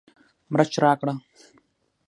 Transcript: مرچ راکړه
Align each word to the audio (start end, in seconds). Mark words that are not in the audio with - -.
مرچ 0.53 0.73
راکړه 0.83 1.13